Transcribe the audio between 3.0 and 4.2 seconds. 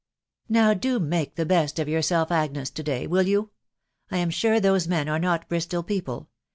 will yon*? I